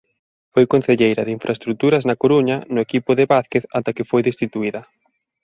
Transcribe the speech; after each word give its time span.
Foi 0.53 0.65
concelleira 0.73 1.25
de 1.25 1.35
Infraestruturas 1.37 2.03
na 2.09 2.19
Coruña 2.21 2.57
no 2.73 2.79
equipo 2.87 3.11
de 3.15 3.27
Vázquez 3.33 3.63
ata 3.77 3.95
que 3.95 4.07
foi 4.09 4.21
destituída. 4.27 4.81